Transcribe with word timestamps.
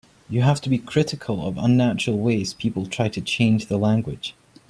You 0.31 0.41
have 0.41 0.59
to 0.61 0.69
be 0.71 0.79
critical 0.79 1.45
of 1.45 1.59
unnatural 1.59 2.17
ways 2.17 2.55
people 2.55 2.87
try 2.87 3.07
to 3.09 3.21
change 3.21 3.67
the 3.67 3.77
language. 3.77 4.33